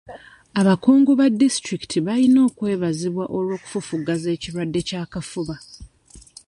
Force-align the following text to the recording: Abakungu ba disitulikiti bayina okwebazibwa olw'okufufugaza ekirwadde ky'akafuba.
Abakungu 0.59 1.11
ba 1.19 1.27
disitulikiti 1.39 1.97
bayina 2.07 2.39
okwebazibwa 2.47 3.25
olw'okufufugaza 3.37 4.27
ekirwadde 4.35 4.79
ky'akafuba. 4.87 5.55